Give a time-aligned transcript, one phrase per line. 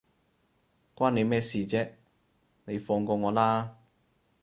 [0.95, 1.91] 關你咩事啫，
[2.65, 3.77] 你放過我啦